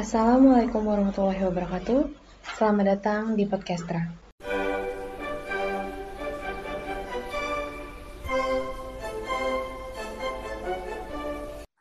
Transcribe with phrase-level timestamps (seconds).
[0.00, 2.08] Assalamualaikum warahmatullahi wabarakatuh.
[2.56, 4.08] Selamat datang di Podcastra.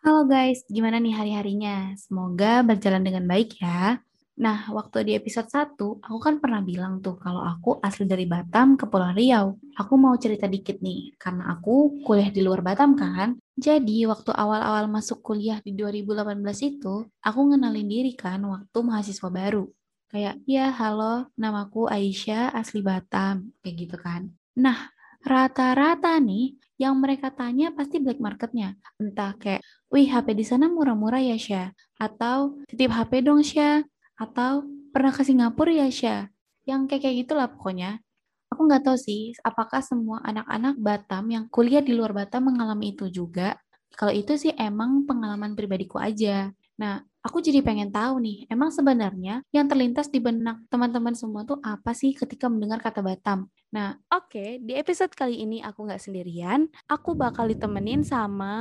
[0.04, 1.96] Halo guys, gimana nih hari-harinya?
[1.96, 4.04] Semoga berjalan dengan baik ya.
[4.40, 8.80] Nah, waktu di episode 1, aku kan pernah bilang tuh kalau aku asli dari Batam
[8.80, 9.60] ke Pulau Riau.
[9.76, 13.36] Aku mau cerita dikit nih, karena aku kuliah di luar Batam kan.
[13.60, 19.68] Jadi, waktu awal-awal masuk kuliah di 2018 itu, aku ngenalin diri kan waktu mahasiswa baru.
[20.08, 23.52] Kayak, ya halo, namaku Aisyah, asli Batam.
[23.60, 24.32] Kayak gitu kan.
[24.56, 24.88] Nah,
[25.20, 28.80] rata-rata nih, yang mereka tanya pasti black marketnya.
[28.96, 29.60] Entah kayak,
[29.92, 31.76] wih HP di sana murah-murah ya Syah?
[32.00, 33.84] Atau, titip HP dong Syah?
[34.20, 36.22] Atau pernah ke Singapura ya, Syah?
[36.68, 38.04] Yang kayak kayak gitulah pokoknya.
[38.52, 43.08] Aku nggak tahu sih, apakah semua anak-anak Batam yang kuliah di luar Batam mengalami itu
[43.08, 43.56] juga.
[43.96, 46.52] Kalau itu sih emang pengalaman pribadiku aja.
[46.76, 51.60] Nah, aku jadi pengen tahu nih, emang sebenarnya yang terlintas di benak teman-teman semua tuh
[51.64, 53.48] apa sih ketika mendengar kata Batam?
[53.72, 56.68] Nah, oke, okay, di episode kali ini aku nggak sendirian.
[56.90, 58.56] Aku bakal ditemenin sama...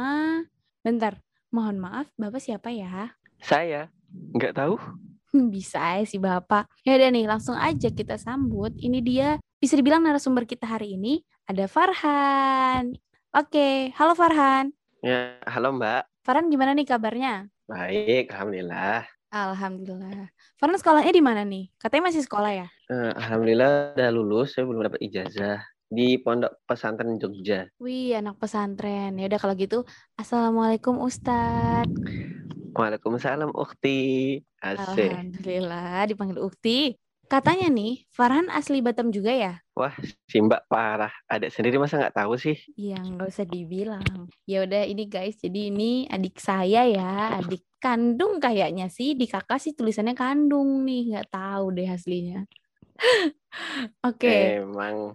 [0.85, 1.19] Bentar,
[1.51, 3.15] mohon maaf, Bapak siapa ya?
[3.41, 3.89] Saya,
[4.37, 5.08] nggak tahu.
[5.55, 6.69] Bisa ya si Bapak.
[6.85, 8.73] Ya udah nih, langsung aja kita sambut.
[8.77, 12.95] Ini dia bisa dibilang narasumber kita hari ini ada Farhan.
[13.35, 14.73] Oke, halo Farhan.
[15.05, 16.03] Ya, halo Mbak.
[16.25, 17.49] Farhan gimana nih kabarnya?
[17.69, 19.05] Baik, alhamdulillah.
[19.29, 20.33] Alhamdulillah.
[20.57, 21.69] Farhan sekolahnya di mana nih?
[21.77, 22.67] Katanya masih sekolah ya?
[22.89, 27.69] Uh, alhamdulillah udah lulus, saya belum dapat ijazah di Pondok Pesantren Jogja.
[27.81, 29.17] Wih, anak pesantren.
[29.17, 32.38] Ya udah kalau gitu, Assalamualaikum Ustadz.
[32.79, 34.39] Waalaikumsalam Ukti.
[34.63, 35.11] Asik.
[35.11, 36.95] Alhamdulillah dipanggil Ukti.
[37.29, 39.61] Katanya nih, Farhan asli Batam juga ya?
[39.77, 41.13] Wah, si Mbak parah.
[41.29, 42.57] Adik sendiri masa nggak tahu sih?
[42.73, 44.33] Iya, nggak usah dibilang.
[44.49, 49.13] Ya udah ini guys, jadi ini adik saya ya, adik kandung kayaknya sih.
[49.13, 52.49] Di kakak sih tulisannya kandung nih, nggak tahu deh aslinya.
[54.09, 54.25] Oke.
[54.25, 54.41] Okay.
[54.65, 55.13] Emang.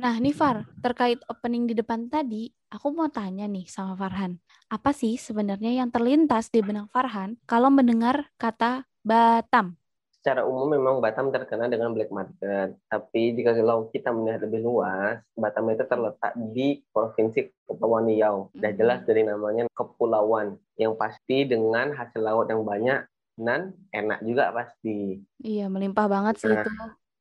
[0.00, 4.40] Nah, nih Far, terkait opening di depan tadi, aku mau tanya nih sama Farhan.
[4.68, 9.78] Apa sih sebenarnya yang terlintas di benak Farhan kalau mendengar kata Batam?
[10.18, 12.76] secara umum memang Batam terkenal dengan black market.
[12.90, 18.52] Tapi jika kalau kita melihat lebih luas, Batam itu terletak di Provinsi Kepulauan Riau.
[18.52, 23.08] Sudah jelas dari namanya kepulauan yang pasti dengan hasil laut yang banyak
[23.40, 25.22] dan enak juga pasti.
[25.40, 26.72] Iya, melimpah banget sih nah, itu.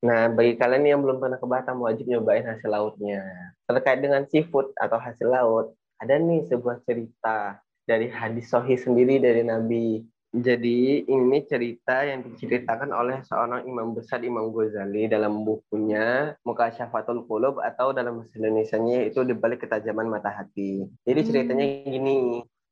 [0.06, 3.26] Nah, bagi kalian yang belum pernah ke Batam, wajib nyobain hasil lautnya.
[3.66, 9.42] Terkait dengan seafood atau hasil laut, ada nih sebuah cerita dari hadis Sohi sendiri dari
[9.42, 16.68] Nabi jadi ini cerita yang diceritakan oleh seorang imam besar Imam Ghazali dalam bukunya Muka
[16.76, 20.84] Syafatul Qulub atau dalam bahasa Indonesia-nya itu dibalik ketajaman mata hati.
[21.08, 21.88] Jadi ceritanya hmm.
[21.88, 22.18] gini,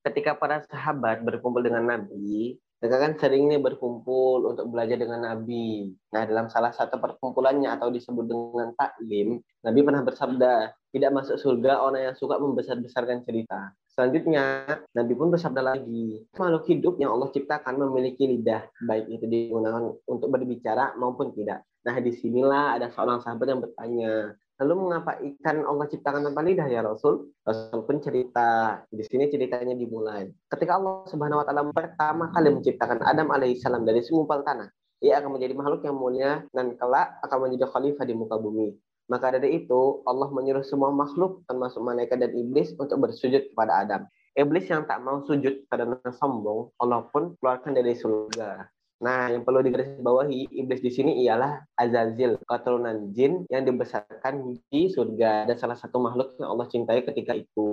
[0.03, 5.95] ketika para sahabat berkumpul dengan Nabi, mereka kan sering nih berkumpul untuk belajar dengan Nabi.
[6.11, 10.53] Nah, dalam salah satu perkumpulannya atau disebut dengan taklim, Nabi pernah bersabda,
[10.91, 13.71] tidak masuk surga orang yang suka membesar-besarkan cerita.
[13.95, 19.95] Selanjutnya, Nabi pun bersabda lagi, makhluk hidup yang Allah ciptakan memiliki lidah, baik itu digunakan
[20.03, 21.63] untuk berbicara maupun tidak.
[21.87, 26.67] Nah, di sinilah ada seorang sahabat yang bertanya, lalu mengapa ikan Allah ciptakan tanpa lidah
[26.71, 27.35] ya Rasul?
[27.43, 30.31] Rasul pun cerita, di sini ceritanya dimulai.
[30.47, 34.71] Ketika Allah Subhanahu wa taala pertama kali menciptakan Adam alaihissalam dari segumpal tanah,
[35.03, 38.71] ia akan menjadi makhluk yang mulia dan kelak akan menjadi khalifah di muka bumi.
[39.05, 44.01] Maka dari itu, Allah menyuruh semua makhluk, termasuk malaikat dan iblis, untuk bersujud kepada Adam.
[44.33, 48.65] Iblis yang tak mau sujud karena sombong, Allah pun keluarkan dari surga.
[49.05, 55.45] Nah, yang perlu digarisbawahi, iblis di sini ialah Azazil, keturunan jin yang dibesarkan di surga
[55.45, 57.69] dan salah satu makhluk yang Allah cintai ketika itu.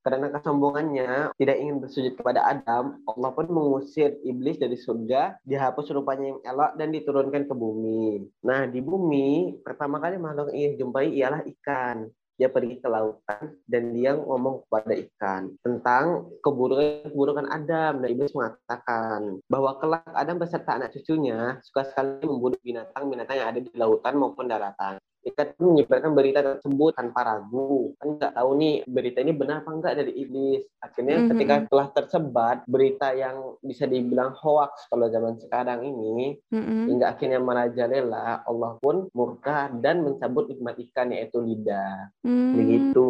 [0.00, 6.32] Karena kesombongannya tidak ingin bersujud kepada Adam, Allah pun mengusir iblis dari surga, dihapus rupanya
[6.32, 8.30] yang elok dan diturunkan ke bumi.
[8.46, 12.08] Nah, di bumi pertama kali makhluk ingin jumpai ialah ikan
[12.40, 18.00] dia pergi ke lautan dan dia ngomong kepada ikan tentang keburukan-keburukan Adam.
[18.00, 23.60] Dan iblis mengatakan bahwa kelak Adam beserta anak cucunya suka sekali membunuh binatang-binatang yang ada
[23.60, 27.92] di lautan maupun daratan kita menyebarkan berita tersebut tanpa ragu.
[28.00, 30.64] Kan nggak tahu nih berita ini benar apa enggak dari iblis.
[30.80, 31.30] Akhirnya mm -hmm.
[31.36, 36.82] ketika telah tersebar berita yang bisa dibilang hoax kalau zaman sekarang ini mm -hmm.
[36.88, 42.08] hingga akhirnya merajalela Allah pun murka dan mencabut nikmat ikan yaitu lidah.
[42.24, 42.52] Mm.
[42.56, 43.08] begitu.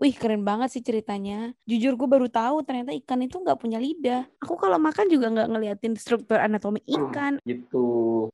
[0.00, 1.52] Wih keren banget sih ceritanya.
[1.68, 4.24] Jujur gue baru tahu ternyata ikan itu nggak punya lidah.
[4.40, 7.32] Aku kalau makan juga nggak ngeliatin struktur anatomi hmm, ikan.
[7.40, 7.86] mm, gitu.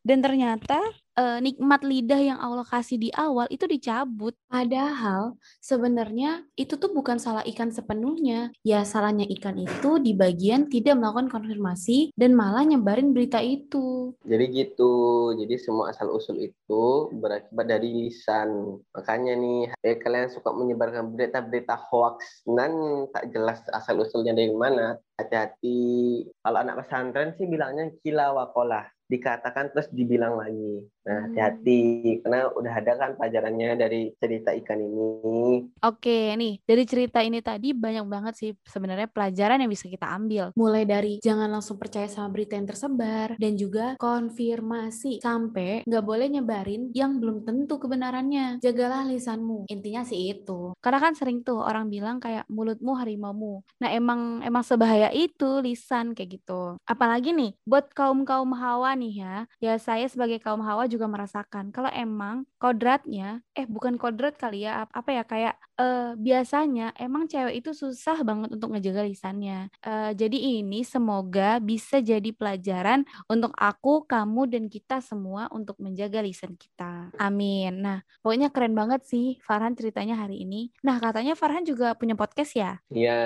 [0.02, 0.78] Dan ternyata
[1.16, 4.36] uh, nikmat lidah yang Allah kasih di awal itu dicabut.
[4.48, 8.52] Padahal sebenarnya itu tuh bukan salah ikan sepenuhnya.
[8.64, 14.12] Ya salahnya ikan itu di bagian tidak melakukan konfirmasi dan malah nyebarin berita itu.
[14.24, 14.92] Jadi gitu.
[15.36, 18.80] Jadi semua asal usul itu berakibat dari lisan.
[18.92, 22.72] Makanya nih, eh, kalian suka menyebarkan berita-berita hoax dan
[23.12, 24.96] tak jelas asal usulnya dari mana.
[25.16, 26.24] Hati-hati.
[26.42, 30.88] Kalau anak pesantren sih bilangnya kila wakolah dikatakan terus dibilang lagi.
[31.02, 31.24] Nah, hmm.
[31.34, 31.80] hati-hati
[32.22, 35.66] karena udah ada kan pelajarannya dari cerita ikan ini.
[35.82, 40.54] Oke, nih dari cerita ini tadi banyak banget sih sebenarnya pelajaran yang bisa kita ambil.
[40.54, 46.26] Mulai dari jangan langsung percaya sama berita yang tersebar dan juga konfirmasi sampai nggak boleh
[46.30, 48.62] nyebarin yang belum tentu kebenarannya.
[48.62, 49.66] Jagalah lisanmu.
[49.68, 50.72] Intinya sih itu.
[50.78, 53.66] Karena kan sering tuh orang bilang kayak mulutmu harimaumu.
[53.82, 56.78] Nah, emang emang sebahaya itu lisan kayak gitu.
[56.86, 59.34] Apalagi nih buat kaum-kaum hawa nih ya.
[59.58, 64.86] Ya saya sebagai kaum hawa juga merasakan kalau emang kodratnya eh bukan kodrat kali ya
[64.86, 69.68] apa ya kayak uh, biasanya emang cewek itu susah banget untuk ngejaga lisannya.
[69.80, 76.20] Uh, jadi ini semoga bisa jadi pelajaran untuk aku kamu dan kita semua untuk menjaga
[76.20, 77.12] lisan kita.
[77.16, 77.80] Amin.
[77.80, 80.72] Nah pokoknya keren banget sih Farhan ceritanya hari ini.
[80.84, 82.80] Nah katanya Farhan juga punya podcast ya?
[82.92, 83.20] Iya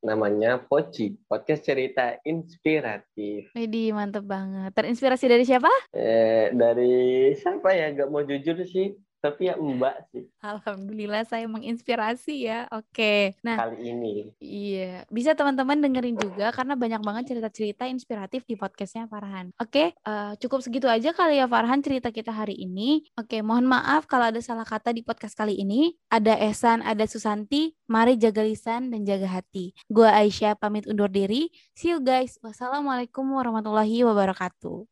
[0.00, 3.50] namanya Poci podcast cerita inspiratif.
[3.54, 4.70] Jadi mantep banget.
[4.74, 5.70] Terinspirasi dari siapa?
[5.94, 7.92] Eh dari siapa ya?
[7.94, 10.28] Gak mau jujur sih tapi ya Mbak sih.
[10.44, 12.68] Alhamdulillah saya menginspirasi ya.
[12.68, 13.32] Oke.
[13.40, 14.12] Nah, kali ini.
[14.36, 19.56] Iya, bisa teman-teman dengerin juga karena banyak banget cerita-cerita inspiratif di podcastnya Farhan.
[19.56, 23.08] Oke, uh, cukup segitu aja kali ya Farhan cerita kita hari ini.
[23.16, 25.96] Oke, mohon maaf kalau ada salah kata di podcast kali ini.
[26.12, 27.72] Ada Esan, ada Susanti.
[27.88, 29.72] Mari jaga lisan dan jaga hati.
[29.88, 31.48] Gua Aisyah pamit undur diri.
[31.72, 32.36] See you guys.
[32.44, 34.84] Wassalamualaikum warahmatullahi wabarakatuh.